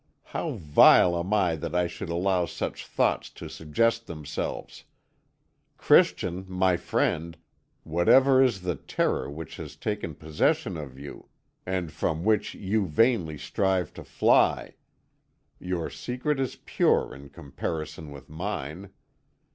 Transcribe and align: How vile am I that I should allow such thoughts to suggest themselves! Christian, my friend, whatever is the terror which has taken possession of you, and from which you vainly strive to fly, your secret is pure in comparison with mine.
How 0.23 0.53
vile 0.53 1.15
am 1.19 1.31
I 1.31 1.55
that 1.55 1.75
I 1.75 1.85
should 1.85 2.09
allow 2.09 2.47
such 2.47 2.87
thoughts 2.87 3.29
to 3.29 3.47
suggest 3.47 4.07
themselves! 4.07 4.85
Christian, 5.77 6.43
my 6.47 6.75
friend, 6.75 7.37
whatever 7.83 8.41
is 8.43 8.61
the 8.63 8.73
terror 8.73 9.29
which 9.29 9.57
has 9.57 9.75
taken 9.75 10.15
possession 10.15 10.75
of 10.75 10.97
you, 10.97 11.29
and 11.67 11.91
from 11.91 12.23
which 12.23 12.55
you 12.55 12.87
vainly 12.87 13.37
strive 13.37 13.93
to 13.93 14.03
fly, 14.03 14.73
your 15.59 15.87
secret 15.87 16.39
is 16.39 16.55
pure 16.55 17.13
in 17.13 17.29
comparison 17.29 18.09
with 18.09 18.27
mine. 18.27 18.89